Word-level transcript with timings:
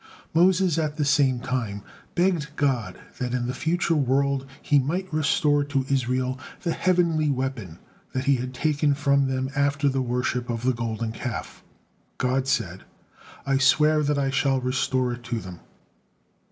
Moses 0.33 0.79
at 0.79 0.97
the 0.97 1.05
same 1.05 1.39
time 1.41 1.83
begged 2.15 2.55
God 2.55 2.97
that 3.19 3.35
in 3.35 3.45
the 3.45 3.53
future 3.53 3.93
world 3.93 4.47
He 4.59 4.79
might 4.79 5.07
restore 5.13 5.63
to 5.65 5.85
Israel 5.91 6.39
the 6.63 6.73
heavenly 6.73 7.29
weapon 7.29 7.77
that 8.11 8.23
He 8.25 8.37
had 8.37 8.51
taken 8.51 8.95
from 8.95 9.27
them 9.27 9.51
after 9.55 9.87
the 9.87 10.01
worship 10.01 10.49
of 10.49 10.63
the 10.63 10.73
Golden 10.73 11.11
Calf. 11.11 11.63
God 12.17 12.47
said, 12.47 12.81
"I 13.45 13.59
swear 13.59 14.01
that 14.01 14.17
I 14.17 14.31
shall 14.31 14.59
restore 14.59 15.13
it 15.13 15.21
to 15.25 15.39
them." 15.39 15.59